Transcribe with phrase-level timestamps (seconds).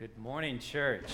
[0.00, 1.10] Good morning, church.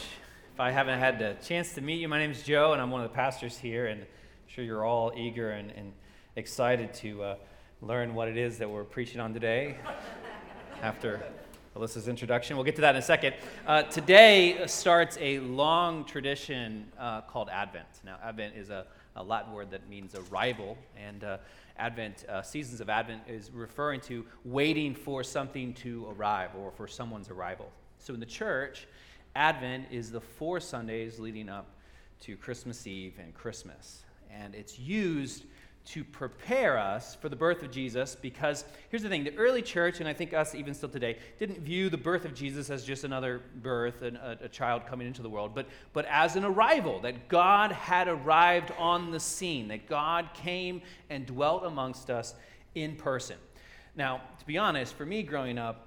[0.55, 2.93] If I haven't had the chance to meet you, my name is Joe, and I'm
[2.93, 4.07] one of the pastors here, and I'm
[4.47, 5.93] sure you're all eager and, and
[6.37, 7.37] excited to uh,
[7.83, 9.77] learn what it is that we're preaching on today
[10.83, 11.21] after
[11.75, 12.57] Alyssa's introduction.
[12.57, 13.35] We'll get to that in a second.
[13.67, 17.89] Uh, today starts a long tradition uh, called Advent.
[18.05, 21.39] Now, Advent is a, a, Latin word that means arrival, and uh,
[21.77, 26.87] Advent, uh, seasons of Advent, is referring to waiting for something to arrive or for
[26.87, 27.73] someone's arrival.
[28.07, 28.87] So in the church,
[29.35, 31.67] Advent is the four Sundays leading up
[32.21, 34.05] to Christmas Eve and Christmas.
[34.31, 35.43] And it's used
[35.87, 39.99] to prepare us for the birth of Jesus because here's the thing the early church,
[39.99, 43.03] and I think us even still today, didn't view the birth of Jesus as just
[43.03, 47.01] another birth and a, a, child coming into the world, but, but as an arrival,
[47.01, 52.37] that God had arrived on the scene, that God came and dwelt amongst us
[52.77, 53.37] in person.
[53.97, 55.86] Now, to be honest, for me growing up,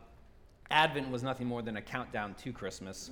[0.71, 3.11] Advent was nothing more than a countdown to Christmas.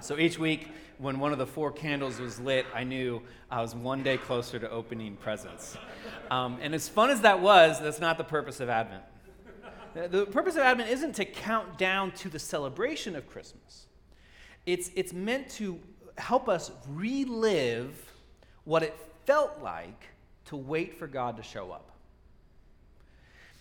[0.00, 0.68] So each week,
[0.98, 4.58] when one of the four candles was lit, I knew I was one day closer
[4.58, 5.76] to opening presents.
[6.30, 9.02] Um, and as fun as that was, that's not the purpose of Advent.
[9.94, 13.86] The purpose of Advent isn't to count down to the celebration of Christmas,
[14.66, 15.80] it's, it's meant to
[16.18, 18.12] help us relive
[18.64, 20.04] what it felt like
[20.44, 21.89] to wait for God to show up.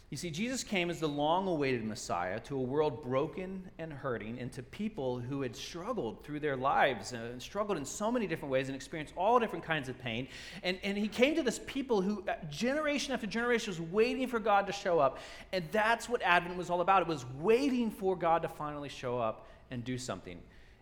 [0.09, 4.39] You see, Jesus came as the long awaited Messiah to a world broken and hurting,
[4.39, 8.51] and to people who had struggled through their lives and struggled in so many different
[8.51, 10.27] ways and experienced all different kinds of pain.
[10.63, 14.39] And, and he came to this people who, uh, generation after generation, was waiting for
[14.39, 15.19] God to show up.
[15.51, 17.03] And that's what Advent was all about.
[17.03, 20.39] It was waiting for God to finally show up and do something.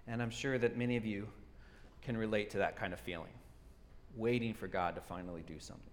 [0.08, 1.28] And I'm sure that many of you
[2.02, 3.28] can relate to that kind of feeling
[4.16, 5.84] waiting for God to finally do something.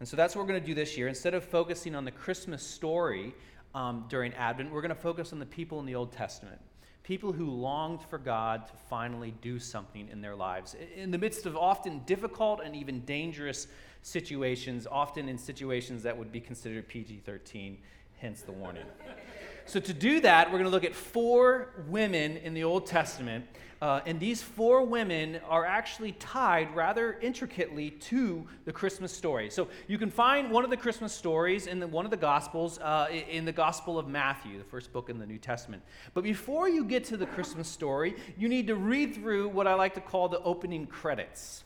[0.00, 1.08] And so that's what we're going to do this year.
[1.08, 3.34] Instead of focusing on the Christmas story
[3.74, 6.58] um, during Advent, we're going to focus on the people in the Old Testament.
[7.02, 10.74] People who longed for God to finally do something in their lives.
[10.96, 13.66] In the midst of often difficult and even dangerous
[14.00, 17.76] situations, often in situations that would be considered PG 13,
[18.16, 18.86] hence the warning.
[19.70, 23.46] So, to do that, we're going to look at four women in the Old Testament.
[23.80, 29.48] Uh, and these four women are actually tied rather intricately to the Christmas story.
[29.48, 32.80] So, you can find one of the Christmas stories in the, one of the Gospels,
[32.80, 35.84] uh, in the Gospel of Matthew, the first book in the New Testament.
[36.14, 39.74] But before you get to the Christmas story, you need to read through what I
[39.74, 41.62] like to call the opening credits.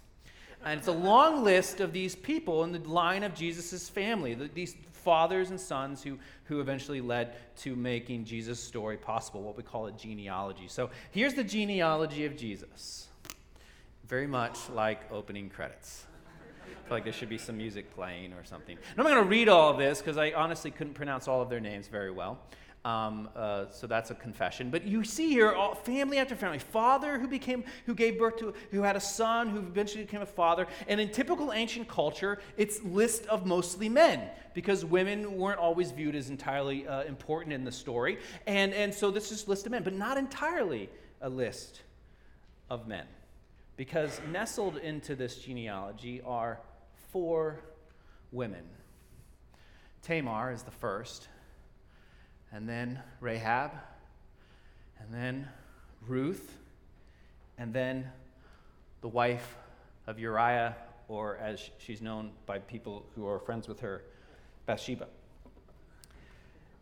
[0.63, 4.77] And it's a long list of these people in the line of Jesus' family, these
[5.05, 9.87] fathers and sons who, who eventually led to making Jesus' story possible, what we call
[9.87, 10.67] a genealogy.
[10.69, 13.09] So here's the genealogy of Jesus.
[14.09, 16.07] Very much like opening credits.
[16.65, 18.77] I feel like there should be some music playing or something.
[18.77, 21.41] And I'm not going to read all of this because I honestly couldn't pronounce all
[21.41, 22.39] of their names very well.
[22.85, 24.69] Um, uh, so that's a confession.
[24.69, 28.53] But you see here, all, family after family, father who became, who gave birth to,
[28.73, 30.67] who had a son, who eventually became a father.
[30.87, 36.15] And in typical ancient culture, it's list of mostly men because women weren't always viewed
[36.15, 38.19] as entirely uh, important in the story.
[38.47, 40.91] And, and so this is list of men, but not entirely
[41.23, 41.81] a list
[42.69, 43.07] of men.
[43.77, 46.61] Because nestled into this genealogy are
[47.11, 47.61] four
[48.31, 48.65] women.
[50.03, 51.29] Tamar is the first
[52.55, 53.73] and then Rahab,
[55.01, 55.49] and then
[56.07, 56.57] Ruth,
[57.59, 58.07] and then
[59.01, 59.57] the wife
[60.07, 60.77] of Uriah,
[61.09, 64.05] or as she's known by people who are friends with her,
[64.67, 65.09] Bathsheba.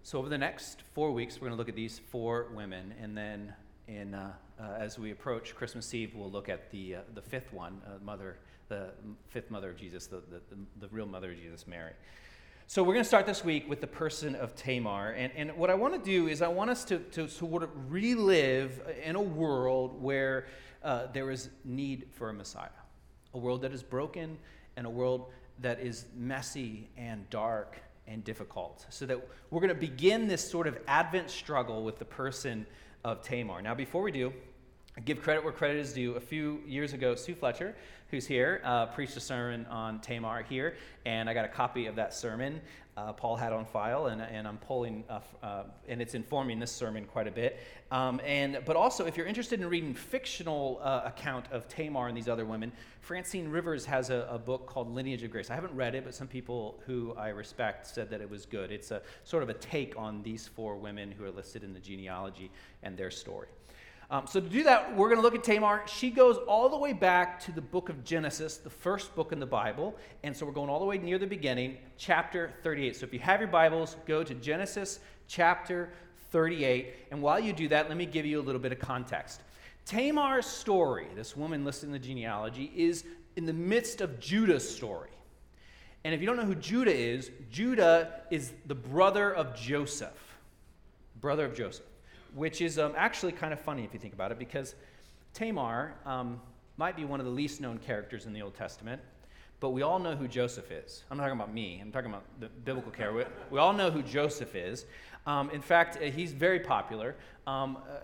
[0.02, 3.16] So, over the next four weeks, we're going to look at these four women, and
[3.16, 3.54] then
[3.88, 7.50] in, uh, uh, as we approach Christmas Eve, we'll look at the, uh, the fifth
[7.52, 8.36] one, uh, mother,
[8.68, 8.90] the
[9.28, 10.40] fifth mother of Jesus, the, the,
[10.80, 11.92] the real mother of Jesus, Mary.
[12.72, 15.10] So we're going to start this week with the person of Tamar.
[15.10, 17.68] And, and what I want to do is I want us to, to sort of
[17.92, 20.46] relive in a world where
[20.82, 22.70] uh, there is need for a Messiah,
[23.34, 24.38] a world that is broken
[24.78, 25.26] and a world
[25.58, 28.86] that is messy and dark and difficult.
[28.88, 32.64] So that we're going to begin this sort of Advent struggle with the person
[33.04, 33.60] of Tamar.
[33.60, 34.32] Now, before we do,
[35.00, 36.14] give credit where credit is due.
[36.16, 37.74] A few years ago, Sue Fletcher
[38.10, 40.74] who's here, uh, preached a sermon on Tamar here,
[41.06, 42.60] and I got a copy of that sermon
[42.96, 46.70] uh, Paul had on file, and, and I'm pulling, uh, uh, and it's informing this
[46.70, 47.58] sermon quite a bit.
[47.90, 52.16] Um, and but also, if you're interested in reading fictional uh, account of Tamar and
[52.16, 55.50] these other women, Francine Rivers has a, a, book called Lineage of Grace.
[55.50, 58.70] I haven't read it, but some people who I respect said that it was good.
[58.70, 61.80] It's a sort of a take on these four women who are listed in the
[61.80, 62.50] genealogy
[62.82, 63.48] and their story.
[64.12, 65.84] Um, so, to do that, we're going to look at Tamar.
[65.86, 69.40] She goes all the way back to the book of Genesis, the first book in
[69.40, 69.96] the Bible.
[70.22, 72.94] And so, we're going all the way near the beginning, chapter 38.
[72.94, 75.94] So, if you have your Bibles, go to Genesis chapter
[76.30, 76.94] 38.
[77.10, 79.40] And while you do that, let me give you a little bit of context.
[79.86, 83.06] Tamar's story, this woman listed in the genealogy, is
[83.36, 85.08] in the midst of Judah's story.
[86.04, 90.36] And if you don't know who Judah is, Judah is the brother of Joseph.
[91.18, 91.86] Brother of Joseph,
[92.34, 94.74] which is um, actually kind of funny if you think about it, because
[95.34, 96.40] Tamar um,
[96.76, 99.00] might be one of the least known characters in the Old Testament,
[99.60, 101.04] but we all know who Joseph is.
[101.10, 103.30] I'm not talking about me, I'm talking about the biblical character.
[103.50, 104.86] We, all know who Joseph is.
[105.26, 107.14] Um, in fact, uh, he's very popular.
[107.46, 108.00] Um, uh,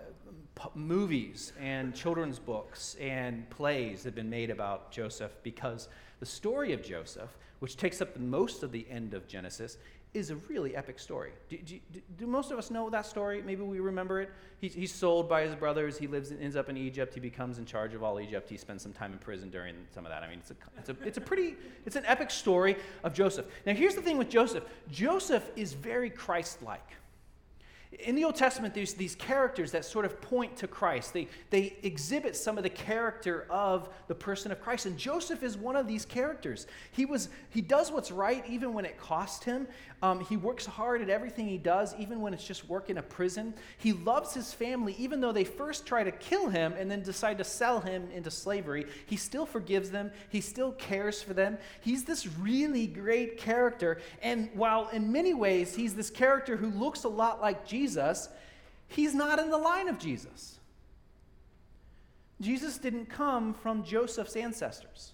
[0.54, 5.88] p- movies and children's books and plays have been made about Joseph because
[6.20, 9.78] the story of Joseph, which takes up most of the end of Genesis,
[10.14, 11.32] is a really epic story.
[11.48, 11.78] Do, do,
[12.16, 13.42] do, most of us know that story?
[13.44, 14.30] Maybe we remember it.
[14.60, 15.98] He's, he's sold by his brothers.
[15.98, 17.12] He lives, and ends up in Egypt.
[17.14, 18.48] He becomes in charge of all Egypt.
[18.48, 20.22] He spends some time in prison during some of that.
[20.22, 23.46] I mean, it's a, it's a, it's a pretty, it's an epic story of Joseph.
[23.66, 24.64] Now, here's the thing with Joseph.
[24.90, 26.94] Joseph is very Christ-like.
[28.00, 31.14] In the Old Testament, there's these characters that sort of point to Christ.
[31.14, 34.84] They, they exhibit some of the character of the person of Christ.
[34.84, 36.66] And Joseph is one of these characters.
[36.92, 39.66] He, was, he does what's right even when it costs him.
[40.00, 43.02] Um, he works hard at everything he does, even when it's just work in a
[43.02, 43.52] prison.
[43.78, 47.38] He loves his family, even though they first try to kill him and then decide
[47.38, 48.86] to sell him into slavery.
[49.06, 51.58] He still forgives them, he still cares for them.
[51.80, 54.00] He's this really great character.
[54.22, 58.28] And while in many ways he's this character who looks a lot like Jesus,
[58.86, 60.60] he's not in the line of Jesus.
[62.40, 65.12] Jesus didn't come from Joseph's ancestors.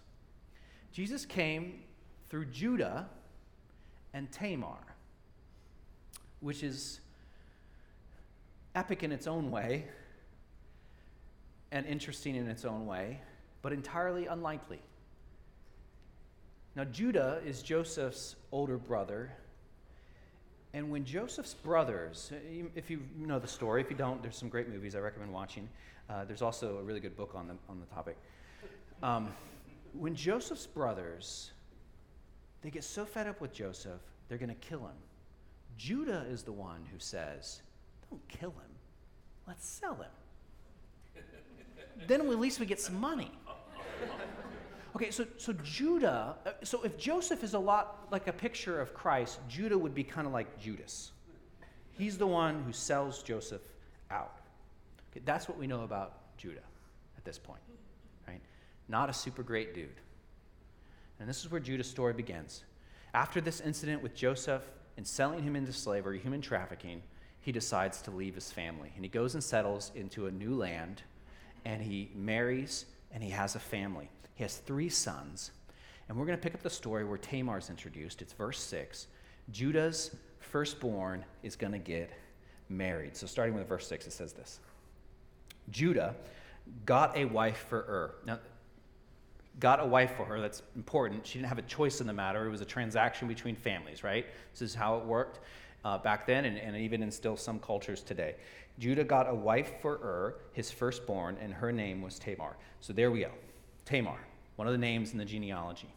[0.92, 1.80] Jesus came
[2.28, 3.08] through Judah
[4.14, 4.78] and Tamar,
[6.40, 7.00] which is
[8.74, 9.84] epic in its own way
[11.72, 13.20] and interesting in its own way,
[13.60, 14.80] but entirely unlikely.
[16.76, 19.32] Now, Judah is Joseph's older brother.
[20.72, 22.32] And when Joseph's brothers,
[22.74, 25.68] if you know the story, if you don't, there's some great movies I recommend watching.
[26.08, 28.16] Uh, there's also a really good book on the, on the topic.
[29.02, 29.28] Um,
[29.92, 31.52] when Joseph's brothers
[32.64, 34.96] they get so fed up with Joseph, they're going to kill him.
[35.76, 37.60] Judah is the one who says,
[38.10, 38.72] Don't kill him,
[39.46, 41.22] let's sell him.
[42.08, 43.30] then at least we get some money.
[44.96, 48.94] Okay, so, so Judah, uh, so if Joseph is a lot like a picture of
[48.94, 51.10] Christ, Judah would be kind of like Judas.
[51.98, 53.62] He's the one who sells Joseph
[54.10, 54.38] out.
[55.10, 56.62] Okay, that's what we know about Judah
[57.18, 57.60] at this point,
[58.26, 58.40] right?
[58.88, 60.00] Not a super great dude.
[61.24, 62.64] And this is where Judah's story begins.
[63.14, 64.62] After this incident with Joseph
[64.98, 67.02] and selling him into slavery, human trafficking,
[67.40, 68.92] he decides to leave his family.
[68.94, 71.00] And he goes and settles into a new land,
[71.64, 74.10] and he marries, and he has a family.
[74.34, 75.52] He has three sons.
[76.10, 78.20] And we're going to pick up the story where Tamar is introduced.
[78.20, 79.06] It's verse 6.
[79.50, 82.10] Judah's firstborn is going to get
[82.68, 83.16] married.
[83.16, 84.60] So, starting with verse 6, it says this
[85.70, 86.16] Judah
[86.84, 88.14] got a wife for Ur.
[88.26, 88.40] Now,
[89.60, 90.40] got a wife for her.
[90.40, 91.26] That's important.
[91.26, 92.46] She didn't have a choice in the matter.
[92.46, 94.26] It was a transaction between families, right?
[94.52, 95.40] This is how it worked
[95.84, 98.34] uh, back then and, and even in still some cultures today.
[98.78, 102.56] Judah got a wife for Ur, his firstborn, and her name was Tamar.
[102.80, 103.30] So there we go.
[103.84, 104.18] Tamar,
[104.56, 105.92] one of the names in the genealogy.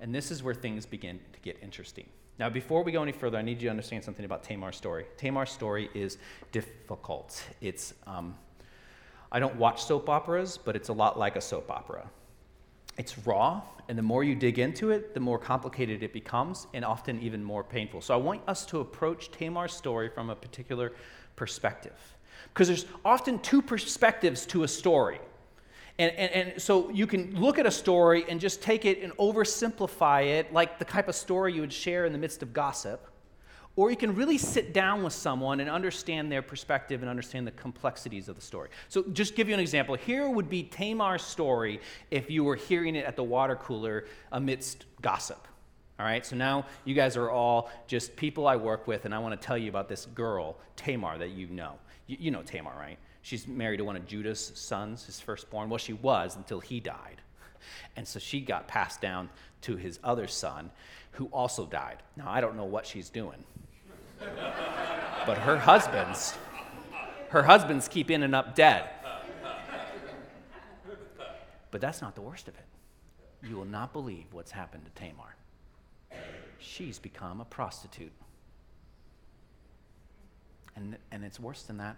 [0.00, 2.06] And this is where things begin to get interesting.
[2.38, 5.06] Now, before we go any further, I need you to understand something about Tamar's story.
[5.16, 6.18] Tamar's story is
[6.52, 7.42] difficult.
[7.60, 8.36] It's, um,
[9.32, 12.08] I don't watch soap operas, but it's a lot like a soap opera.
[12.98, 16.84] It's raw, and the more you dig into it, the more complicated it becomes, and
[16.84, 18.00] often even more painful.
[18.00, 20.92] So I want us to approach Tamar's story from a particular
[21.36, 21.96] perspective.
[22.52, 25.20] Because there's often two perspectives to a story.
[25.98, 29.16] And, and, and so you can look at a story and just take it and
[29.16, 33.08] oversimplify it like the type of story you would share in the midst of gossip
[33.78, 37.52] or you can really sit down with someone and understand their perspective and understand the
[37.52, 38.70] complexities of the story.
[38.88, 39.94] So, just give you an example.
[39.94, 41.80] Here would be Tamar's story
[42.10, 45.46] if you were hearing it at the water cooler amidst gossip.
[46.00, 49.20] All right, so now you guys are all just people I work with, and I
[49.20, 51.74] want to tell you about this girl, Tamar, that you know.
[52.08, 52.98] You, you know Tamar, right?
[53.22, 55.68] She's married to one of Judah's sons, his firstborn.
[55.68, 57.20] Well, she was until he died.
[57.94, 59.28] And so she got passed down
[59.62, 60.72] to his other son,
[61.12, 61.98] who also died.
[62.16, 63.44] Now, I don't know what she's doing.
[64.20, 66.34] But her husbands,
[67.30, 68.88] her husbands keep ending up dead.
[71.70, 72.64] But that's not the worst of it.
[73.46, 75.36] You will not believe what's happened to Tamar.
[76.58, 78.12] She's become a prostitute.
[80.74, 81.96] And, and it's worse than that.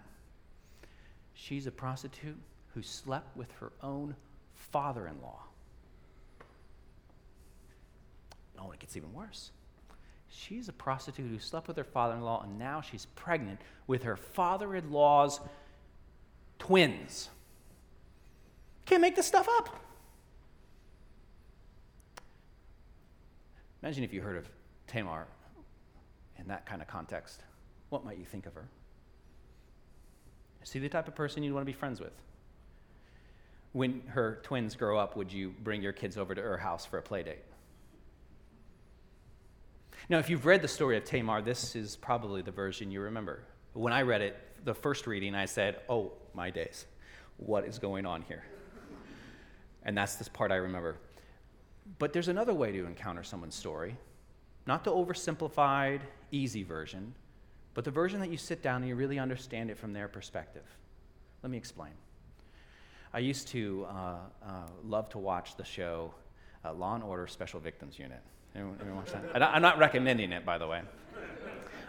[1.33, 2.37] She's a prostitute
[2.73, 4.15] who slept with her own
[4.53, 5.43] father in law.
[8.59, 9.51] Oh, it gets even worse
[10.33, 14.03] She's a prostitute who slept with her father in law, and now she's pregnant with
[14.03, 15.41] her father in law's
[16.57, 17.29] twins.
[18.85, 19.77] Can't make this stuff up.
[23.83, 24.49] Imagine if you heard of
[24.87, 25.27] Tamar
[26.39, 27.43] in that kind of context.
[27.89, 28.69] What might you think of her?
[30.63, 32.13] Is she the type of person you'd want to be friends with?
[33.73, 36.97] When her twins grow up, would you bring your kids over to her house for
[36.99, 37.43] a play date?
[40.11, 43.43] Now, if you've read the story of Tamar, this is probably the version you remember.
[43.71, 46.85] When I read it, the first reading, I said, Oh, my days,
[47.37, 48.43] what is going on here?
[49.83, 50.97] And that's this part I remember.
[51.97, 53.95] But there's another way to encounter someone's story,
[54.67, 57.15] not the oversimplified, easy version,
[57.73, 60.65] but the version that you sit down and you really understand it from their perspective.
[61.41, 61.93] Let me explain.
[63.13, 64.15] I used to uh,
[64.45, 66.13] uh, love to watch the show
[66.65, 68.19] uh, Law and Order Special Victims Unit.
[68.55, 69.41] Anyone, anyone watch that?
[69.41, 70.81] I'm not recommending it, by the way.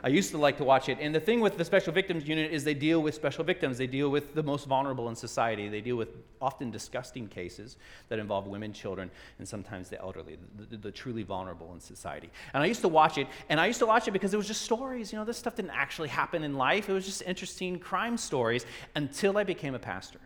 [0.05, 0.99] I used to like to watch it.
[1.01, 3.79] And the thing with the Special Victims Unit is they deal with special victims.
[3.79, 5.69] They deal with the most vulnerable in society.
[5.69, 6.09] They deal with
[6.41, 7.77] often disgusting cases
[8.09, 12.31] that involve women, children, and sometimes the elderly, the, the, the, truly vulnerable in society.
[12.53, 14.49] And I used to watch it, and I used to watch it because it was
[14.49, 15.13] just stories.
[15.13, 16.89] You know, this stuff didn't actually happen in life.
[16.89, 18.67] It was just interesting crime stories
[18.97, 20.19] until I became a pastor.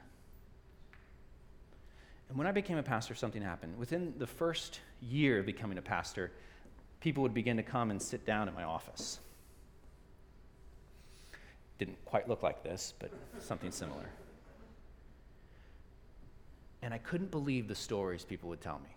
[2.28, 3.78] And when I became a pastor, something happened.
[3.78, 6.33] Within the first year of becoming a pastor,
[7.00, 9.21] people would begin to come and sit down at my office.
[11.78, 14.09] Didn't quite look like this, but something similar.
[16.83, 18.90] And I couldn't believe the stories people would tell me.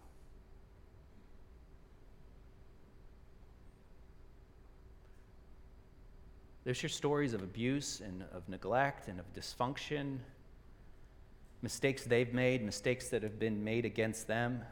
[6.63, 10.17] There's your stories of abuse and of neglect and of dysfunction,
[11.62, 14.63] mistakes they've made, mistakes that have been made against them.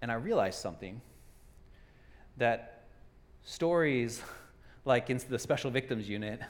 [0.00, 1.00] And I realized something
[2.36, 2.84] that
[3.44, 4.22] stories
[4.84, 6.40] like in the special victims unit,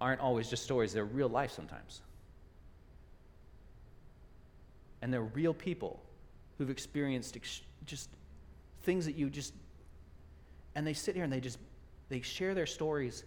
[0.00, 2.02] aren't always just stories, they're real life sometimes.
[5.02, 6.02] And they're real people
[6.58, 8.10] who've experienced ex- just
[8.82, 9.54] things that you just,
[10.74, 11.58] and they sit here and they just,
[12.08, 13.24] they share their stories.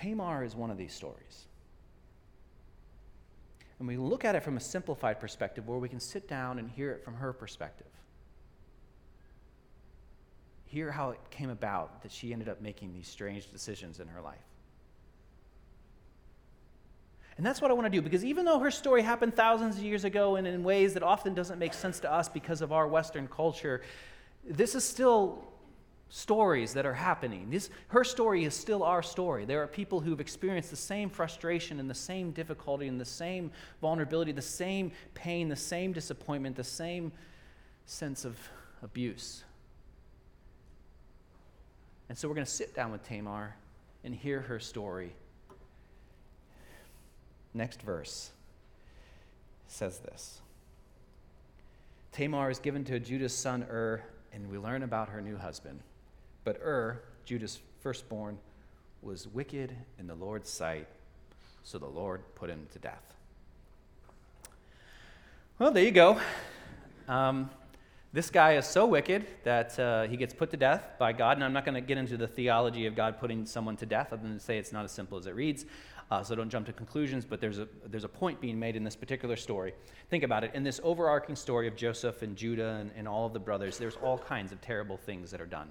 [0.00, 1.46] Tamar is one of these stories.
[3.78, 6.68] And we look at it from a simplified perspective where we can sit down and
[6.68, 7.86] hear it from her perspective
[10.70, 14.20] hear how it came about that she ended up making these strange decisions in her
[14.20, 14.38] life.
[17.36, 19.82] And that's what I want to do because even though her story happened thousands of
[19.82, 22.86] years ago and in ways that often doesn't make sense to us because of our
[22.86, 23.82] Western culture,
[24.44, 25.44] this is still
[26.10, 27.48] stories that are happening.
[27.50, 29.44] This, her story is still our story.
[29.44, 33.52] There are people who've experienced the same frustration and the same difficulty and the same
[33.80, 37.12] vulnerability, the same pain, the same disappointment, the same
[37.86, 38.36] sense of
[38.82, 39.44] abuse.
[42.08, 43.54] And so we're going to sit down with Tamar
[44.02, 45.12] and hear her story.
[47.54, 48.30] Next verse
[49.68, 50.40] says this
[52.10, 54.02] Tamar is given to Judah's son Ur,
[54.32, 55.80] and we learn about her new husband.
[56.44, 58.38] But Ur, Judah's firstborn,
[59.02, 60.86] was wicked in the Lord's sight,
[61.62, 63.14] so the Lord put him to death.
[65.58, 66.18] Well, there you go.
[67.08, 67.50] Um,
[68.12, 71.36] this guy is so wicked that uh, he gets put to death by God.
[71.36, 74.08] And I'm not going to get into the theology of God putting someone to death,
[74.12, 75.66] other than to say it's not as simple as it reads.
[76.10, 78.82] Uh, so don't jump to conclusions, but there's a, there's a point being made in
[78.82, 79.72] this particular story.
[80.08, 80.50] Think about it.
[80.54, 83.96] In this overarching story of Joseph and Judah and, and all of the brothers, there's
[83.96, 85.68] all kinds of terrible things that are done.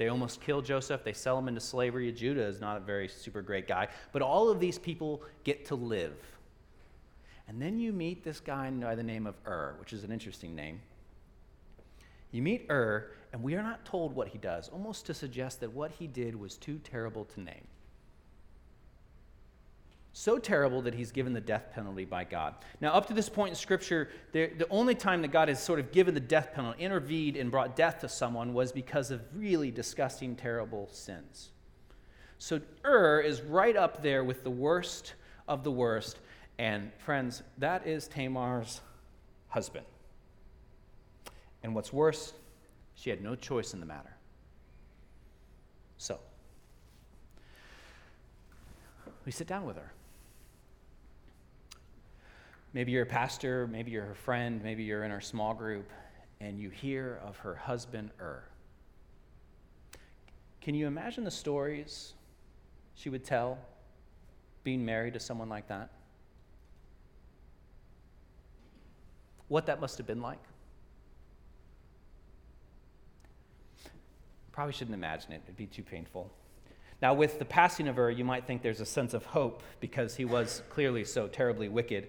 [0.00, 2.10] They almost kill Joseph, they sell him into slavery.
[2.10, 5.74] Judah is not a very super great guy, but all of these people get to
[5.74, 6.16] live.
[7.46, 10.54] And then you meet this guy by the name of Ur, which is an interesting
[10.54, 10.80] name.
[12.30, 15.74] You meet Ur, and we are not told what he does, almost to suggest that
[15.74, 17.66] what he did was too terrible to name.
[20.20, 22.54] So terrible that he's given the death penalty by God.
[22.82, 25.92] Now, up to this point in Scripture, the only time that God has sort of
[25.92, 30.36] given the death penalty, intervened, and brought death to someone was because of really disgusting,
[30.36, 31.52] terrible sins.
[32.36, 35.14] So Ur is right up there with the worst
[35.48, 36.18] of the worst.
[36.58, 38.82] And friends, that is Tamar's
[39.48, 39.86] husband.
[41.62, 42.34] And what's worse,
[42.94, 44.14] she had no choice in the matter.
[45.96, 46.20] So,
[49.24, 49.94] we sit down with her.
[52.72, 55.90] Maybe you're a pastor, maybe you're her friend, maybe you're in our small group,
[56.40, 58.44] and you hear of her husband, Ur.
[60.60, 62.14] Can you imagine the stories
[62.94, 63.58] she would tell
[64.62, 65.90] being married to someone like that?
[69.50, 70.38] what that must have been like?
[74.52, 76.30] Probably shouldn't imagine it, it'd be too painful.
[77.02, 80.14] Now, with the passing of Ur, you might think there's a sense of hope because
[80.14, 82.08] he was clearly so terribly wicked.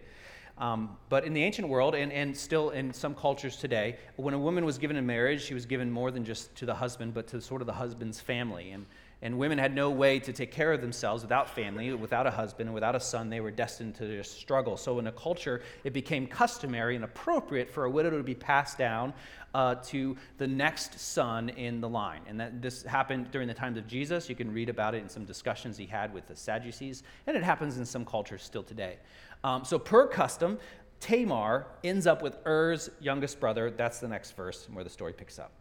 [0.62, 4.40] Um, but in the ancient world, and, and still in some cultures today, when a
[4.40, 7.28] woman was given in marriage, she was given more than just to the husband, but
[7.30, 8.70] to sort of the husband's family.
[8.70, 8.86] And,
[9.24, 12.68] and women had no way to take care of themselves without family, without a husband,
[12.68, 13.32] and without a son.
[13.32, 14.78] They were destined to just struggle.
[14.78, 18.78] So, in a culture, it became customary and appropriate for a widow to be passed
[18.78, 19.14] down
[19.56, 22.22] uh, to the next son in the line.
[22.28, 24.30] And that this happened during the times of Jesus.
[24.30, 27.44] You can read about it in some discussions he had with the Sadducees, and it
[27.44, 28.98] happens in some cultures still today.
[29.44, 30.60] Um, so, per custom,
[31.00, 33.72] Tamar ends up with Er's youngest brother.
[33.72, 35.52] That's the next verse where the story picks up.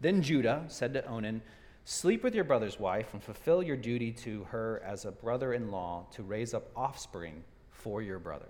[0.00, 1.42] Then Judah said to Onan,
[1.84, 5.70] Sleep with your brother's wife and fulfill your duty to her as a brother in
[5.70, 8.48] law to raise up offspring for your brother.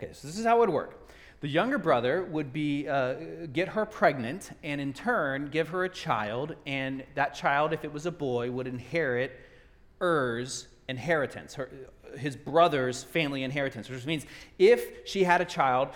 [0.00, 1.10] Okay, so this is how it would work.
[1.40, 3.14] The younger brother would be, uh,
[3.52, 7.92] get her pregnant and in turn give her a child, and that child, if it
[7.92, 9.38] was a boy, would inherit
[10.00, 11.70] Er's inheritance, her,
[12.16, 14.26] his brother's family inheritance, which means
[14.58, 15.88] if she had a child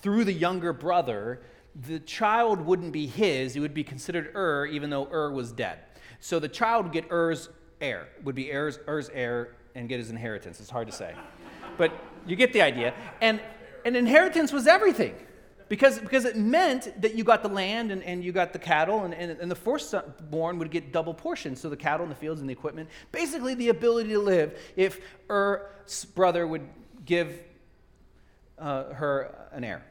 [0.00, 1.42] through the younger brother,
[1.86, 5.78] the child wouldn't be his, it would be considered Ur, even though Ur was dead.
[6.20, 7.48] So the child would get Er's
[7.80, 10.60] heir, would be Er's, Er's heir and get his inheritance.
[10.60, 11.14] It's hard to say.
[11.78, 11.92] But
[12.26, 12.94] you get the idea.
[13.20, 13.40] And
[13.84, 15.14] an inheritance was everything.
[15.72, 19.04] Because, because it meant that you got the land and, and you got the cattle,
[19.04, 21.62] and, and, and the firstborn would get double portions.
[21.62, 22.90] So the cattle and the fields and the equipment.
[23.10, 25.00] Basically, the ability to live if
[25.30, 26.68] Er's brother would
[27.06, 27.40] give
[28.58, 29.82] uh, her an heir.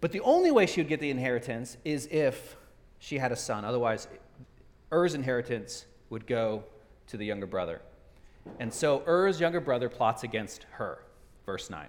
[0.00, 2.56] But the only way she would get the inheritance is if
[2.98, 3.64] she had a son.
[3.64, 4.08] Otherwise,
[4.92, 6.64] Er's inheritance would go
[7.06, 7.82] to the younger brother.
[8.58, 10.98] And so Er's younger brother plots against her.
[11.46, 11.86] Verse 9.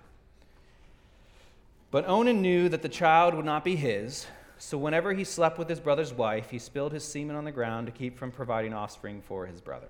[1.95, 5.69] But Onan knew that the child would not be his, so whenever he slept with
[5.69, 9.21] his brother's wife, he spilled his semen on the ground to keep from providing offspring
[9.21, 9.87] for his brother.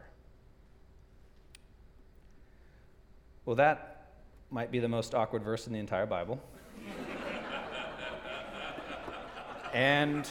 [3.43, 4.11] Well, that
[4.51, 6.39] might be the most awkward verse in the entire Bible.
[9.73, 10.29] and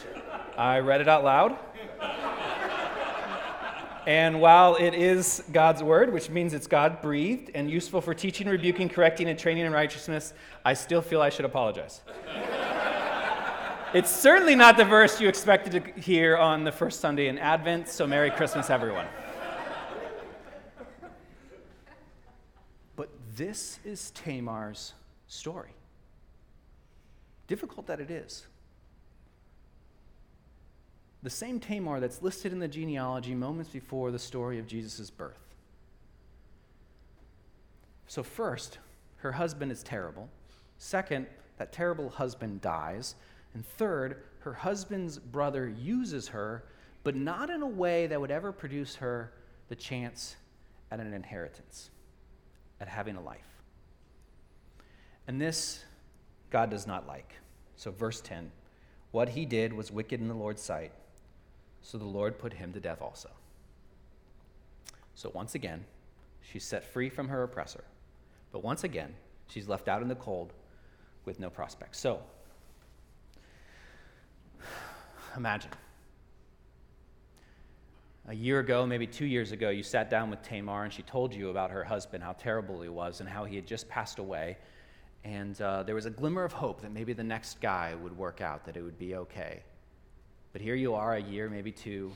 [0.56, 1.58] I read it out loud.
[4.06, 8.46] And while it is God's word, which means it's God breathed and useful for teaching,
[8.46, 12.02] rebuking, correcting, and training in righteousness, I still feel I should apologize.
[13.94, 17.88] it's certainly not the verse you expected to hear on the first Sunday in Advent,
[17.88, 19.06] so Merry Christmas, everyone.
[22.96, 24.92] But this is Tamar's
[25.28, 25.70] story.
[27.46, 28.46] Difficult that it is
[31.24, 35.38] the same Tamar that's listed in the genealogy moments before the story of Jesus' birth.
[38.06, 38.76] So, first,
[39.16, 40.28] her husband is terrible.
[40.76, 43.14] Second, that terrible husband dies.
[43.54, 46.64] And third, her husband's brother uses her,
[47.04, 49.32] but not in a way that would ever produce her
[49.68, 50.36] the chance
[50.90, 51.88] at an inheritance,
[52.82, 53.62] at having a life.
[55.26, 55.82] And this
[56.50, 57.32] God does not like.
[57.76, 58.52] So, verse 10
[59.10, 60.92] what he did was wicked in the Lord's sight
[61.84, 63.28] so the Lord put him to death also.
[65.14, 65.84] So once again,
[66.40, 67.84] she's set free from her oppressor.
[68.52, 69.14] But once again,
[69.48, 70.54] she's left out in the cold
[71.26, 72.00] with no prospects.
[72.00, 72.20] So,
[75.36, 75.70] imagine.
[78.28, 81.34] A year ago, maybe two years ago, you sat down with Tamar and she told
[81.34, 84.56] you about her husband, how terrible he was, and how he had just passed away.
[85.22, 88.40] And uh, there was a glimmer of hope that maybe the next guy would work
[88.40, 89.62] out, that it would be okay.
[90.54, 92.12] But here you are, a year, maybe two.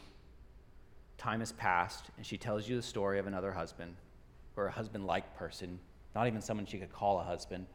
[1.19, 3.97] Time has passed, and she tells you the story of another husband,
[4.57, 5.81] or a husband like person,
[6.15, 7.67] not even someone she could call a husband,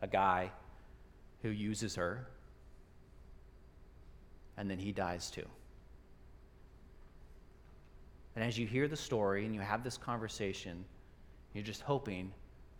[0.00, 0.50] a guy
[1.42, 2.26] who uses her,
[4.56, 5.46] and then he dies too.
[8.36, 10.82] And as you hear the story and you have this conversation,
[11.52, 12.32] you're just hoping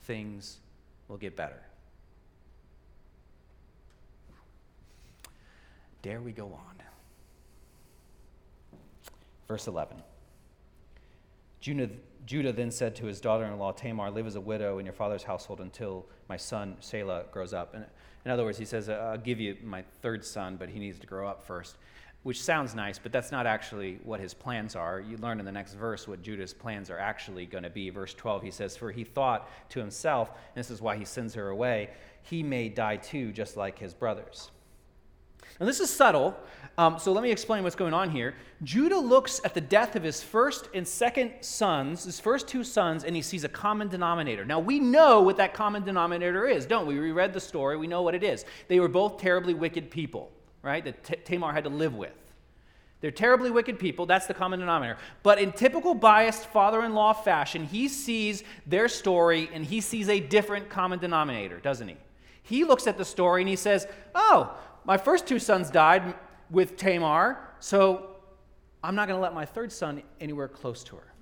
[0.05, 0.61] things
[1.09, 1.61] will get better.
[6.01, 6.80] Dare we go on?
[9.51, 9.97] Verse 11.
[11.61, 14.93] Judah, then said to his daughter in law Tamar, Live as a widow in your
[14.93, 17.75] father's household until my son Shelah grows up.
[17.75, 17.85] And
[18.25, 21.01] in other words, he says, uh, I'll give you my third son, but he needs
[21.01, 21.79] to grow up first.
[22.23, 25.01] Which sounds nice, but that's not actually what his plans are.
[25.01, 27.91] You learn in the next verse what Judah's plans are actually going to be.
[27.91, 31.35] Verse 12, he says, For he thought to himself, and this is why he sends
[31.35, 31.91] her away,
[32.23, 34.53] he may die too, just like his brothers.
[35.59, 36.37] Now, this is subtle,
[36.79, 38.35] um, so let me explain what's going on here.
[38.63, 43.05] Judah looks at the death of his first and second sons, his first two sons,
[43.05, 44.45] and he sees a common denominator.
[44.45, 46.99] Now, we know what that common denominator is, don't we?
[46.99, 48.45] We read the story, we know what it is.
[48.69, 50.31] They were both terribly wicked people,
[50.63, 52.13] right, that Tamar had to live with.
[53.01, 54.05] They're terribly wicked people.
[54.05, 54.99] That's the common denominator.
[55.23, 60.09] But in typical biased father in law fashion, he sees their story and he sees
[60.09, 61.97] a different common denominator, doesn't he?
[62.43, 66.15] He looks at the story and he says, Oh, my first two sons died
[66.51, 68.17] with Tamar, so
[68.83, 71.13] I'm not going to let my third son anywhere close to her.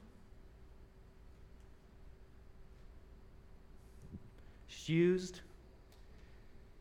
[4.68, 5.40] She's used,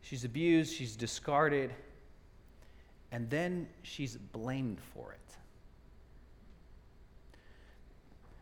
[0.02, 1.72] she's abused, she's discarded
[3.10, 5.18] and then she's blamed for it.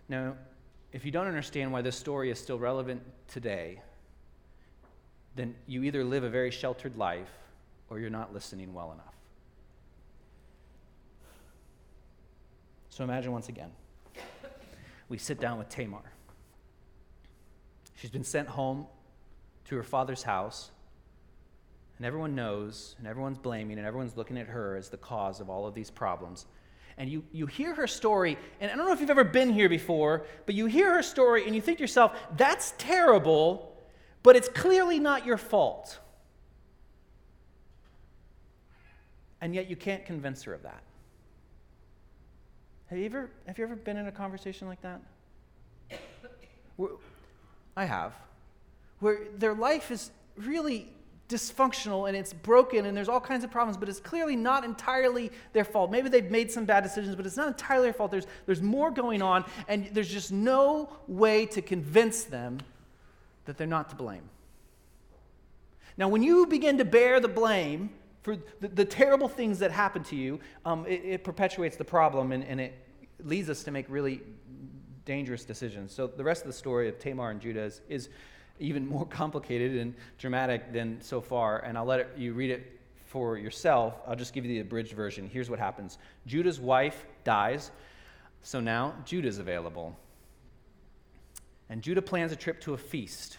[0.09, 0.35] Now,
[0.93, 3.81] if you don't understand why this story is still relevant today,
[5.35, 7.31] then you either live a very sheltered life
[7.91, 9.15] or you're not listening well enough.
[12.89, 13.71] So imagine once again,
[15.09, 16.13] we sit down with Tamar.
[17.95, 18.87] She's been sent home
[19.67, 20.71] to her father's house
[21.99, 25.49] and everyone knows, and everyone's blaming, and everyone's looking at her as the cause of
[25.49, 26.47] all of these problems.
[26.99, 29.69] And you, you hear her story, and I don't know if you've ever been here
[29.69, 33.75] before, but you hear her story and you think to yourself, that's terrible,
[34.23, 35.99] but it's clearly not your fault.
[39.41, 40.83] And yet you can't convince her of that.
[42.87, 45.01] Have you ever, have you ever been in a conversation like that?
[47.77, 48.15] I have.
[49.01, 50.89] Where their life is really
[51.29, 55.33] dysfunctional and it's broken and there's all kinds of problems, but it's clearly not entirely
[55.53, 55.91] their fault.
[55.91, 58.11] Maybe they've made some bad decisions, but it's not entirely their fault.
[58.11, 62.61] There's, there's more going on, and there's just no way to convince them
[63.47, 64.29] that they're not to blame.
[65.97, 67.91] Now, when you begin to bear the blame
[68.27, 72.33] for the, the terrible things that happen to you, um, it, it, perpetuates the problem
[72.33, 72.75] and, and it
[73.23, 74.21] leads us to make really
[75.05, 75.93] dangerous decisions.
[75.93, 78.09] So, the rest of the story of Tamar and Judah is, is
[78.59, 82.81] even more complicated and dramatic than so far, and I'll let it, you read it
[83.05, 83.95] for yourself.
[84.09, 85.31] I'll just give you the abridged version.
[85.33, 87.71] Here's what happens Judah's wife dies,
[88.43, 89.97] so now Judah's available.
[91.69, 93.39] And Judah plans a trip to a feast.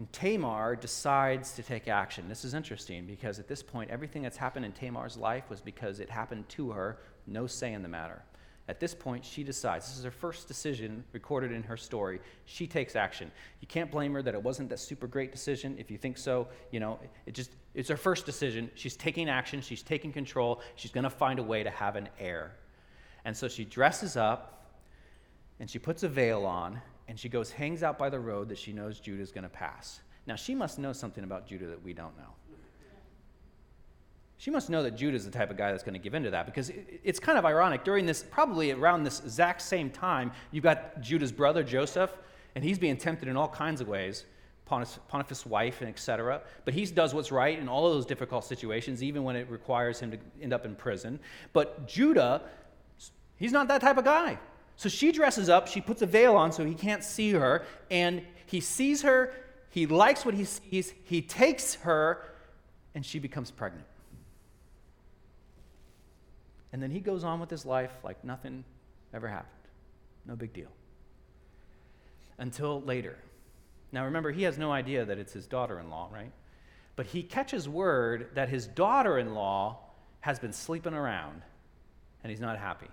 [0.00, 2.26] And Tamar decides to take action.
[2.26, 6.00] This is interesting because at this point, everything that's happened in Tamar's life was because
[6.00, 8.22] it happened to her, no say in the matter.
[8.66, 9.86] At this point, she decides.
[9.86, 12.20] This is her first decision recorded in her story.
[12.46, 13.30] She takes action.
[13.60, 15.76] You can't blame her that it wasn't that super great decision.
[15.78, 18.70] If you think so, you know, it just it's her first decision.
[18.76, 20.62] She's taking action, she's taking control.
[20.76, 22.56] She's going to find a way to have an heir.
[23.26, 24.72] And so she dresses up
[25.58, 26.80] and she puts a veil on
[27.10, 30.00] and she goes hangs out by the road that she knows Judah's going to pass.
[30.26, 32.34] Now, she must know something about Judah that we don't know
[34.40, 36.22] she must know that Judah is the type of guy that's going to give in
[36.22, 36.72] to that because
[37.04, 37.84] it's kind of ironic.
[37.84, 42.10] During this, probably around this exact same time, you've got Judah's brother Joseph,
[42.54, 44.24] and he's being tempted in all kinds of ways.
[44.66, 46.40] Potiphar's wife and etc.
[46.64, 50.00] But he does what's right in all of those difficult situations, even when it requires
[50.00, 51.20] him to end up in prison.
[51.52, 52.40] But Judah,
[53.36, 54.38] he's not that type of guy.
[54.80, 58.22] So she dresses up, she puts a veil on so he can't see her, and
[58.46, 59.30] he sees her,
[59.68, 62.24] he likes what he sees, he takes her,
[62.94, 63.84] and she becomes pregnant.
[66.72, 68.64] And then he goes on with his life like nothing
[69.12, 69.52] ever happened.
[70.24, 70.70] No big deal.
[72.38, 73.18] Until later.
[73.92, 76.32] Now remember, he has no idea that it's his daughter in law, right?
[76.96, 79.80] But he catches word that his daughter in law
[80.20, 81.42] has been sleeping around
[82.24, 82.88] and he's not happy.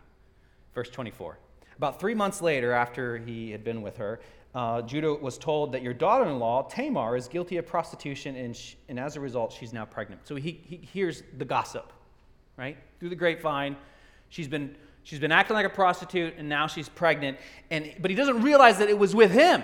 [0.76, 1.38] Verse 24.
[1.77, 4.19] About three months later, after he had been with her,
[4.55, 8.55] uh, Judah was told that your daughter in law, Tamar, is guilty of prostitution, and,
[8.55, 10.27] sh- and as a result, she's now pregnant.
[10.27, 11.93] So he, he hears the gossip
[12.57, 12.77] right?
[12.99, 13.77] Through the grapevine.
[14.29, 17.37] She's been, she's been acting like a prostitute, and now she's pregnant.
[17.69, 19.63] And, but he doesn't realize that it was with him,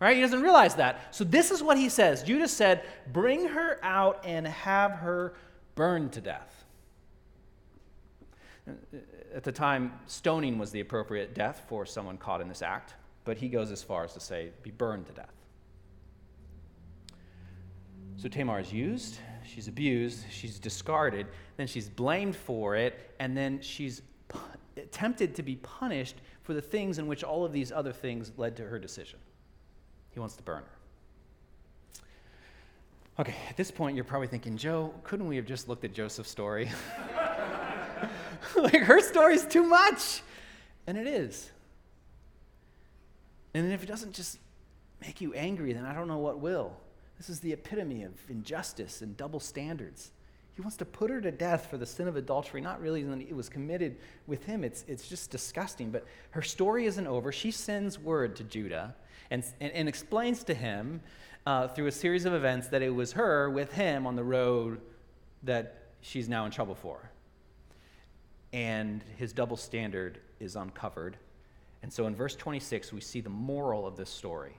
[0.00, 0.16] right?
[0.16, 1.14] He doesn't realize that.
[1.14, 5.34] So this is what he says Judah said, Bring her out and have her
[5.74, 6.61] burned to death.
[9.34, 12.94] At the time, stoning was the appropriate death for someone caught in this act,
[13.24, 15.34] but he goes as far as to say, be burned to death.
[18.16, 23.60] So Tamar is used, she's abused, she's discarded, then she's blamed for it, and then
[23.60, 24.02] she's
[24.90, 28.56] tempted to be punished for the things in which all of these other things led
[28.56, 29.18] to her decision.
[30.10, 32.02] He wants to burn her.
[33.18, 36.30] Okay, at this point, you're probably thinking, Joe, couldn't we have just looked at Joseph's
[36.30, 36.70] story?
[38.56, 40.22] like, her story's too much.
[40.86, 41.50] And it is.
[43.54, 44.38] And if it doesn't just
[45.00, 46.76] make you angry, then I don't know what will.
[47.18, 50.10] This is the epitome of injustice and double standards.
[50.54, 53.34] He wants to put her to death for the sin of adultery, not really it
[53.34, 54.64] was committed with him.
[54.64, 55.90] It's, it's just disgusting.
[55.90, 57.32] But her story isn't over.
[57.32, 58.94] She sends word to Judah
[59.30, 61.00] and, and, and explains to him
[61.46, 64.80] uh, through a series of events that it was her with him on the road
[65.42, 67.10] that she's now in trouble for.
[68.52, 71.16] And his double standard is uncovered.
[71.82, 74.56] And so in verse 26, we see the moral of this story.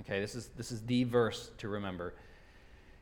[0.00, 2.14] Okay, this is, this is the verse to remember.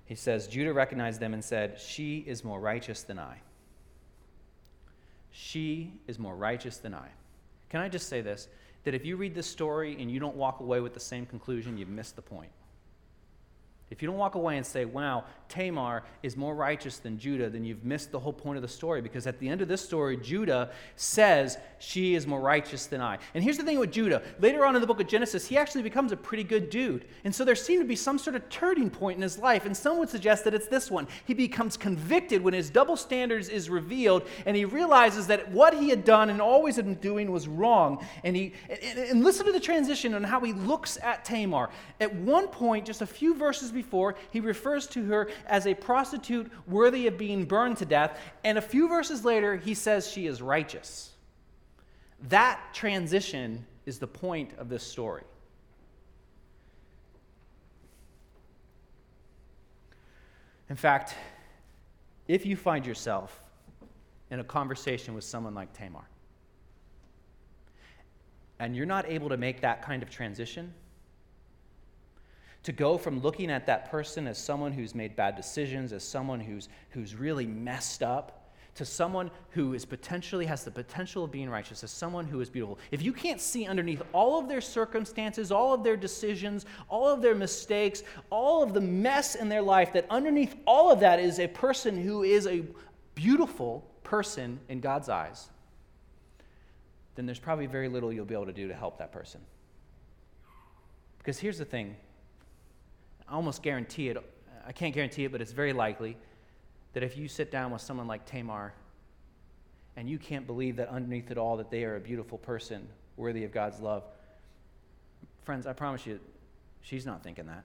[0.05, 3.39] He says, Judah recognized them and said, She is more righteous than I.
[5.31, 7.09] She is more righteous than I.
[7.69, 8.49] Can I just say this?
[8.85, 11.77] That if you read this story and you don't walk away with the same conclusion,
[11.77, 12.51] you've missed the point.
[13.91, 17.65] If you don't walk away and say, wow, Tamar is more righteous than Judah, then
[17.65, 20.19] you've missed the whole point of the story because at the end of this story,
[20.19, 23.19] Judah says she is more righteous than I.
[23.33, 24.23] And here's the thing with Judah.
[24.41, 27.07] Later on in the book of Genesis, he actually becomes a pretty good dude.
[27.25, 29.65] And so there seemed to be some sort of turning point in his life.
[29.65, 31.09] And some would suggest that it's this one.
[31.25, 35.89] He becomes convicted when his double standards is revealed and he realizes that what he
[35.89, 38.05] had done and always had been doing was wrong.
[38.23, 41.71] And, he, and, and listen to the transition on how he looks at Tamar.
[42.01, 46.51] At one point, just a few verses before, he refers to her as a prostitute
[46.67, 48.19] worthy of being burned to death.
[48.43, 51.13] And a few verses later, he says she is righteous.
[52.29, 55.23] That transition is the point of this story.
[60.69, 61.15] In fact,
[62.27, 63.41] if you find yourself
[64.31, 66.05] in a conversation with someone like Tamar,
[68.59, 70.75] and you're not able to make that kind of transition,
[72.69, 76.39] to go from looking at that person as someone who's made bad decisions, as someone
[76.39, 81.49] who's, who's really messed up, to someone who is potentially has the potential of being
[81.49, 82.79] righteous, as someone who is beautiful.
[82.91, 87.23] If you can't see underneath all of their circumstances, all of their decisions, all of
[87.23, 91.39] their mistakes, all of the mess in their life, that underneath all of that is
[91.39, 92.65] a person who is a
[93.15, 95.49] beautiful person in God's eyes,
[97.15, 99.41] then there's probably very little you'll be able to do to help that person.
[101.17, 101.97] Because here's the thing
[103.29, 104.17] I almost guarantee it,
[104.67, 106.17] I can't guarantee it, but it's very likely
[106.95, 108.73] that if you sit down with someone like Tamar
[109.97, 113.45] and you can't believe that underneath it all that they are a beautiful person worthy
[113.45, 114.05] of God's love,
[115.45, 116.21] friends, I promise you,
[116.83, 117.65] she's not thinking that.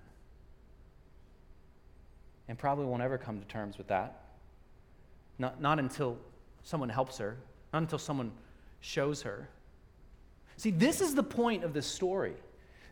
[2.48, 4.24] And probably won't ever come to terms with that.
[5.40, 6.18] Not, not until
[6.64, 7.38] someone helps her,
[7.72, 8.32] not until someone
[8.82, 9.50] shows her.
[10.58, 12.36] See, this is the point of this story.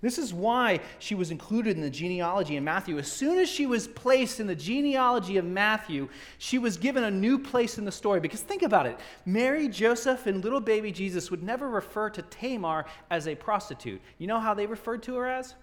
[0.02, 2.98] This is why she was included in the genealogy in Matthew.
[2.98, 6.10] As soon as she was placed in the genealogy of Matthew,
[6.40, 8.20] she was given a new place in the story.
[8.20, 12.86] Because think about it Mary, Joseph, and little baby Jesus would never refer to Tamar
[13.12, 14.02] as a prostitute.
[14.18, 15.54] You know how they referred to her as?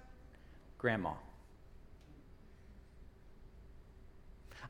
[0.79, 1.14] Grandma.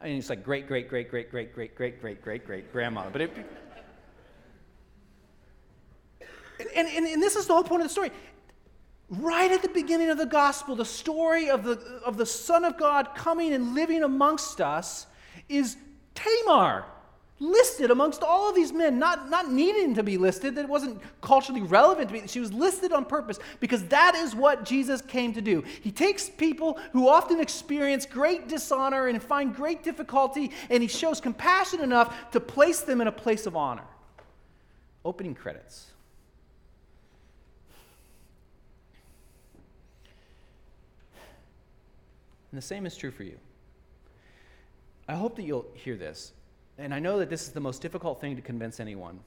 [0.01, 3.11] I mean, it's like great, great, great, great, great, great, great, great, great, great grandma.
[3.13, 3.33] But it.
[6.75, 8.11] And, and, and this is the whole point of the story
[9.11, 12.77] right at the beginning of the gospel, the story of the, of the Son of
[12.77, 15.07] God coming and living amongst us
[15.49, 15.77] is
[16.15, 16.85] Tamar,
[17.41, 21.63] listed amongst all of these men, not, not needing to be listed, that wasn't culturally
[21.63, 22.27] relevant to be.
[22.27, 25.63] She was listed on purpose because that is what Jesus came to do.
[25.81, 31.21] He takes people who often experience great dishonor and find great difficulty, and he shows
[31.21, 33.85] compassion enough to place them in a place of honor.
[35.05, 35.87] Opening credits.
[42.51, 43.39] And the same is true for you.
[45.09, 46.33] I hope that you'll hear this.
[46.79, 49.21] And I know that this is the most difficult thing to convince anyone.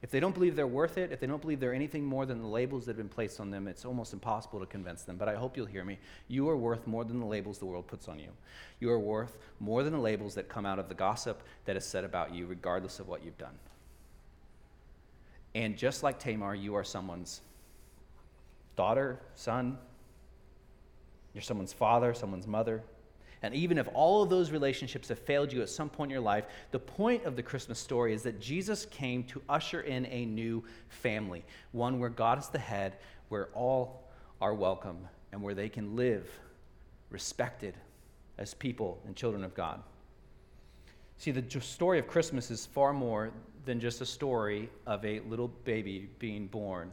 [0.00, 2.40] If they don't believe they're worth it, if they don't believe they're anything more than
[2.40, 5.16] the labels that have been placed on them, it's almost impossible to convince them.
[5.16, 5.98] But I hope you'll hear me.
[6.28, 8.28] You are worth more than the labels the world puts on you.
[8.78, 11.84] You are worth more than the labels that come out of the gossip that is
[11.84, 13.58] said about you, regardless of what you've done.
[15.54, 17.40] And just like Tamar, you are someone's
[18.76, 19.78] daughter, son,
[21.38, 22.82] you're someone's father, someone's mother.
[23.42, 26.20] And even if all of those relationships have failed you at some point in your
[26.20, 30.26] life, the point of the Christmas story is that Jesus came to usher in a
[30.26, 32.96] new family, one where God is the head,
[33.28, 34.08] where all
[34.40, 34.98] are welcome,
[35.30, 36.28] and where they can live
[37.10, 37.74] respected
[38.36, 39.80] as people and children of God.
[41.18, 43.30] See, the story of Christmas is far more
[43.64, 46.90] than just a story of a little baby being born.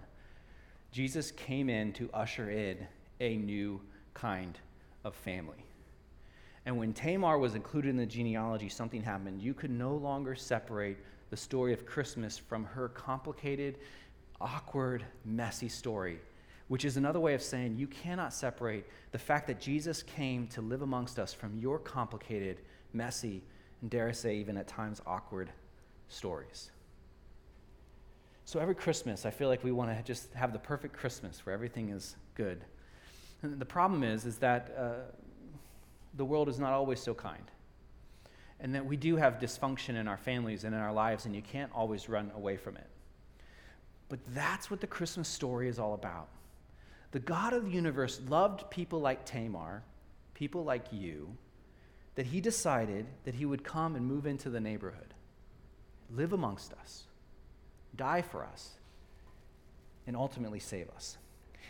[0.91, 2.85] Jesus came in to usher in
[3.19, 3.81] a new
[4.15, 4.57] kind
[5.03, 5.63] of family.
[6.65, 9.41] And when Tamar was included in the genealogy, something happened.
[9.41, 10.97] You could no longer separate
[11.29, 13.77] the story of Christmas from her complicated,
[14.41, 16.19] awkward, messy story,
[16.67, 20.61] which is another way of saying you cannot separate the fact that Jesus came to
[20.61, 22.61] live amongst us from your complicated,
[22.93, 23.43] messy,
[23.81, 25.51] and dare I say, even at times awkward
[26.07, 26.71] stories.
[28.45, 31.53] So every Christmas, I feel like we want to just have the perfect Christmas where
[31.53, 32.63] everything is good.
[33.41, 34.93] And the problem is, is that uh,
[36.15, 37.51] the world is not always so kind.
[38.59, 41.41] And that we do have dysfunction in our families and in our lives, and you
[41.41, 42.87] can't always run away from it.
[44.07, 46.29] But that's what the Christmas story is all about.
[47.11, 49.83] The God of the universe loved people like Tamar,
[50.33, 51.35] people like you,
[52.15, 55.13] that he decided that he would come and move into the neighborhood,
[56.13, 57.03] live amongst us,
[57.95, 58.71] die for us,
[60.07, 61.17] and ultimately save us.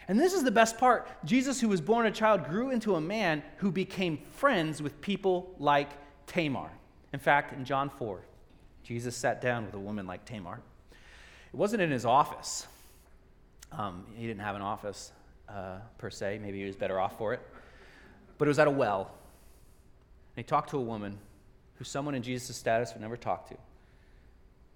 [0.08, 1.08] And this is the best part.
[1.26, 5.56] Jesus, who was born a child, grew into a man who became friends with people
[5.58, 5.90] like
[6.28, 6.70] Tamar.
[7.12, 8.22] In fact, in John 4,
[8.84, 10.62] Jesus sat down with a woman like Tamar.
[10.92, 12.68] It wasn't in his office.
[13.72, 15.12] Um, he didn't have an office
[15.50, 16.40] uh, per se.
[16.42, 17.42] Maybe he was better off for it.
[18.38, 19.12] But it was at a well.
[20.36, 21.18] And he talked to a woman
[21.76, 23.56] who someone in Jesus' status would never talk to.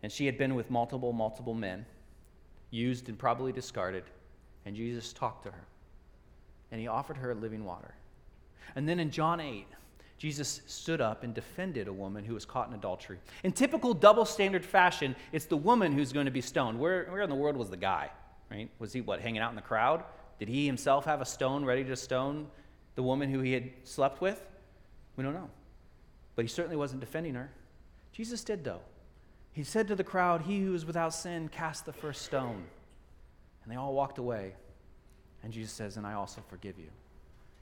[0.01, 1.85] And she had been with multiple, multiple men,
[2.71, 4.03] used and probably discarded.
[4.65, 5.65] And Jesus talked to her.
[6.71, 7.93] And he offered her living water.
[8.75, 9.65] And then in John 8,
[10.17, 13.19] Jesus stood up and defended a woman who was caught in adultery.
[13.43, 16.77] In typical double standard fashion, it's the woman who's going to be stoned.
[16.77, 18.11] Where, where in the world was the guy?
[18.51, 18.69] Right?
[18.79, 20.03] Was he what, hanging out in the crowd?
[20.37, 22.47] Did he himself have a stone ready to stone
[22.95, 24.45] the woman who he had slept with?
[25.15, 25.49] We don't know.
[26.35, 27.49] But he certainly wasn't defending her.
[28.11, 28.81] Jesus did, though.
[29.53, 32.63] He said to the crowd, He who is without sin, cast the first stone.
[33.69, 34.55] And they all walked away.
[35.43, 36.87] And Jesus says, And I also forgive you.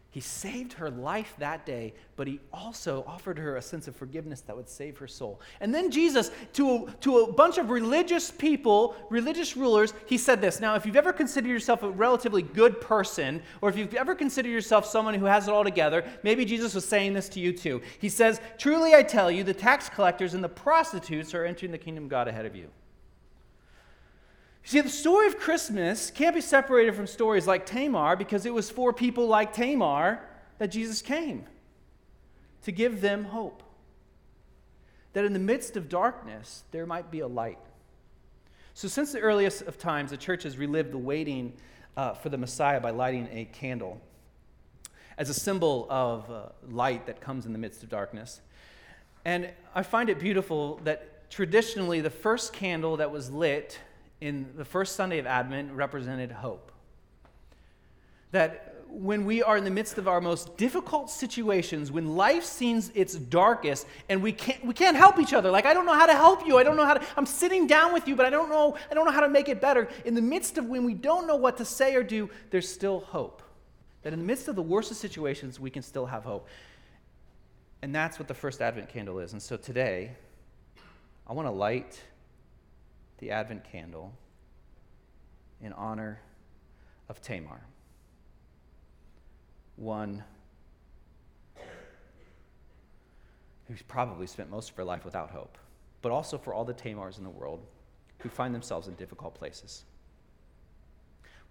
[0.10, 4.40] He saved her life that day, but he also offered her a sense of forgiveness
[4.40, 5.42] that would save her soul.
[5.60, 10.40] And then Jesus, to a, to a bunch of religious people, religious rulers, he said
[10.40, 10.62] this.
[10.62, 14.50] Now, if you've ever considered yourself a relatively good person, or if you've ever considered
[14.50, 17.82] yourself someone who has it all together, maybe Jesus was saying this to you too.
[18.00, 21.78] He says, Truly I tell you, the tax collectors and the prostitutes are entering the
[21.78, 22.70] kingdom of God ahead of you.
[24.68, 28.70] See, the story of Christmas can't be separated from stories like Tamar because it was
[28.70, 30.20] for people like Tamar
[30.58, 31.46] that Jesus came
[32.64, 33.64] to give them hope.
[35.14, 37.60] That in the midst of darkness, there might be a light.
[38.74, 41.54] So, since the earliest of times, the church has relived the waiting
[41.96, 44.02] uh, for the Messiah by lighting a candle
[45.18, 48.42] as a symbol of uh, light that comes in the midst of darkness.
[49.24, 53.80] And I find it beautiful that traditionally the first candle that was lit
[54.22, 56.72] in the first Sunday of Advent represented hope.
[58.32, 62.90] That when we are in the midst of our most difficult situations, when life seems
[62.96, 65.52] its darkest, and we can't, we can't help each other.
[65.52, 66.58] Like, I don't know how to help you.
[66.58, 68.94] I don't know how to, I'm sitting down with you, but I don't know, I
[68.94, 69.88] don't know how to make it better.
[70.06, 73.02] In the midst of when we don't know what to say or do, there's still
[73.02, 73.44] hope.
[74.04, 76.48] That in the midst of the worst of situations, we can still have hope.
[77.82, 79.34] And that's what the first Advent candle is.
[79.34, 80.12] And so today,
[81.28, 82.02] I want to light
[83.20, 84.14] the Advent candle
[85.62, 86.22] in honor
[87.10, 87.62] of Tamar,
[89.76, 90.24] one
[93.68, 95.58] who's probably spent most of her life without hope,
[96.02, 97.66] but also for all the Tamars in the world
[98.20, 99.84] who find themselves in difficult places.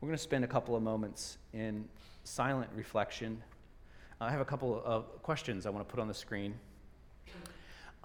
[0.00, 1.88] We're going to spend a couple of moments in
[2.24, 3.42] silent reflection.
[4.20, 6.54] I have a couple of questions I want to put on the screen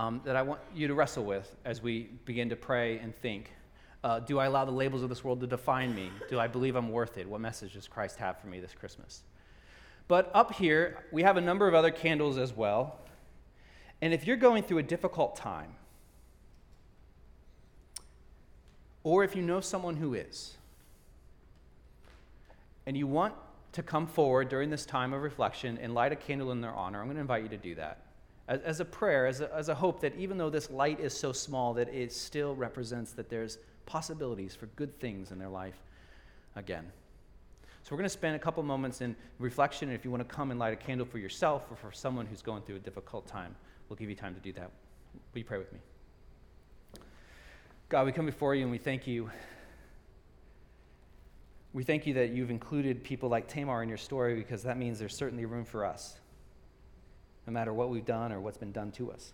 [0.01, 3.51] um, that I want you to wrestle with as we begin to pray and think.
[4.03, 6.09] Uh, do I allow the labels of this world to define me?
[6.27, 7.29] Do I believe I'm worth it?
[7.29, 9.21] What message does Christ have for me this Christmas?
[10.07, 12.97] But up here, we have a number of other candles as well.
[14.01, 15.75] And if you're going through a difficult time,
[19.03, 20.57] or if you know someone who is,
[22.87, 23.35] and you want
[23.73, 27.01] to come forward during this time of reflection and light a candle in their honor,
[27.01, 27.99] I'm going to invite you to do that
[28.47, 31.13] as, as a prayer, as a, as a hope that even though this light is
[31.13, 35.81] so small, that it still represents that there's possibilities for good things in their life
[36.55, 36.91] again.
[37.83, 39.89] So we're going to spend a couple moments in reflection.
[39.89, 42.25] And if you want to come and light a candle for yourself or for someone
[42.25, 43.55] who's going through a difficult time,
[43.89, 44.69] we'll give you time to do that.
[45.33, 45.79] Will you pray with me?
[47.89, 49.29] God, we come before you and we thank you.
[51.73, 54.99] We thank you that you've included people like Tamar in your story because that means
[54.99, 56.20] there's certainly room for us
[57.47, 59.33] no matter what we've done or what's been done to us.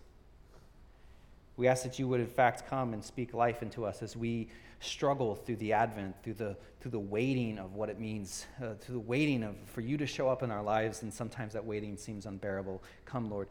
[1.56, 4.48] We ask that you would, in fact, come and speak life into us as we
[4.80, 8.94] struggle through the Advent, through the, through the waiting of what it means, uh, through
[8.94, 11.96] the waiting of, for you to show up in our lives, and sometimes that waiting
[11.96, 12.82] seems unbearable.
[13.04, 13.48] Come, Lord,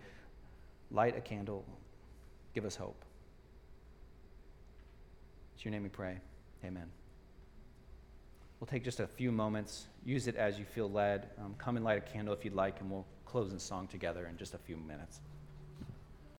[0.90, 1.66] light a candle,
[2.56, 3.04] give us hope.
[5.56, 6.20] It's your name we pray.
[6.64, 6.90] Amen.
[8.60, 9.88] We'll take just a few moments.
[10.06, 11.28] Use it as you feel led.
[11.40, 14.28] Um, come and light a candle if you'd like, and we'll close in song together
[14.28, 15.20] in just a few minutes.